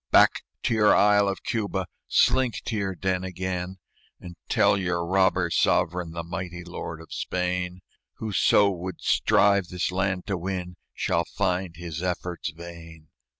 [0.09, 1.85] "Back to your isle of Cuba!
[2.07, 3.75] Slink to your den again,
[4.19, 7.81] And tell your robber sovereign, The mighty lord of Spain,
[8.15, 13.09] Whoso would strive this land to win Shall find his efforts vain.